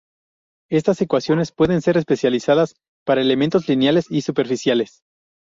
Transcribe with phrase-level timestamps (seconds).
[0.71, 2.73] Estas ecuaciones pueden ser especializadas
[3.05, 5.03] para elementos lineales y superficiales.